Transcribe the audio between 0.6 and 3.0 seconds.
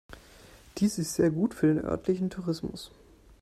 Dies ist sehr gut für den örtlichen Tourismus.